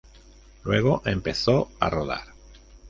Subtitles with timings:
[0.63, 2.29] Luego empezó a rodar.